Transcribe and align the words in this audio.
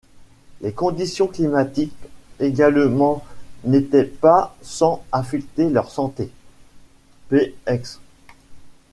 Les 0.61 0.71
conditions 0.73 1.27
climatiques 1.27 1.93
également 2.39 3.23
n'étaient 3.65 4.03
pas 4.05 4.57
sans 4.63 5.05
affecter 5.11 5.69
leur 5.69 5.91
santé, 5.91 6.31
p. 7.29 7.53
ex. 7.67 7.99